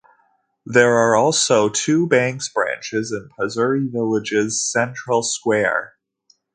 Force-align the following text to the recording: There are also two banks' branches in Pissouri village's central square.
There 0.65 0.95
are 0.95 1.15
also 1.15 1.69
two 1.69 2.07
banks' 2.07 2.49
branches 2.49 3.11
in 3.11 3.29
Pissouri 3.37 3.87
village's 3.87 4.65
central 4.67 5.21
square. 5.21 5.93